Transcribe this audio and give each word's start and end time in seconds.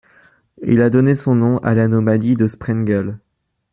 Il 0.63 0.81
a 0.81 0.89
donné 0.89 1.13
son 1.13 1.35
nom 1.35 1.57
à 1.59 1.75
l'anomalie 1.75 2.35
de 2.35 2.47
Sprengel. 2.47 3.19